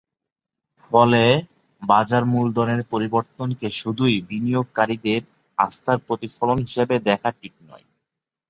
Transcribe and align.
ফলে 0.91 1.23
বাজার 1.81 2.23
মূলধনের 2.25 2.81
পরিবর্তনকে 2.91 3.67
শুধুই 3.71 4.15
বিনিয়োগকারীদের 4.29 5.21
আস্থার 5.57 5.97
প্রতিফলন 6.07 6.57
হিসেবে 6.65 6.95
দেখা 7.09 7.29
ঠিক 7.39 7.53
নয়। 7.69 7.85